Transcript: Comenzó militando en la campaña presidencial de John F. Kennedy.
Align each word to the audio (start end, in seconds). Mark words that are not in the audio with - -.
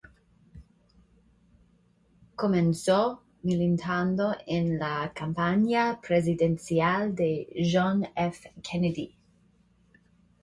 Comenzó 2.35 3.21
militando 3.43 4.35
en 4.47 4.79
la 4.79 5.11
campaña 5.13 6.01
presidencial 6.01 7.13
de 7.13 7.47
John 7.71 8.07
F. 8.15 8.51
Kennedy. 8.63 9.15